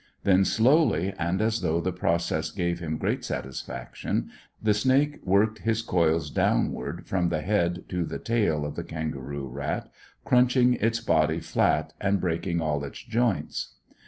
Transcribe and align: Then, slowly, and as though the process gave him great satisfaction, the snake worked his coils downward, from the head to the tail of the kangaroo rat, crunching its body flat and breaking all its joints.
Then, 0.23 0.45
slowly, 0.45 1.13
and 1.19 1.39
as 1.43 1.61
though 1.61 1.79
the 1.79 1.91
process 1.91 2.49
gave 2.49 2.79
him 2.79 2.97
great 2.97 3.23
satisfaction, 3.23 4.31
the 4.59 4.73
snake 4.73 5.19
worked 5.23 5.59
his 5.59 5.83
coils 5.83 6.31
downward, 6.31 7.05
from 7.05 7.29
the 7.29 7.41
head 7.41 7.83
to 7.89 8.03
the 8.03 8.17
tail 8.17 8.65
of 8.65 8.73
the 8.73 8.83
kangaroo 8.83 9.47
rat, 9.47 9.91
crunching 10.25 10.73
its 10.73 10.99
body 10.99 11.39
flat 11.39 11.93
and 12.01 12.19
breaking 12.19 12.59
all 12.59 12.83
its 12.83 13.03
joints. 13.03 13.75